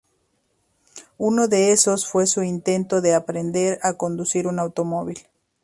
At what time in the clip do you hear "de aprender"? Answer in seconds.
3.01-3.77